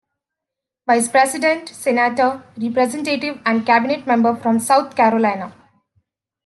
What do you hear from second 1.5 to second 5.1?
Senator, Representative and cabinet member from South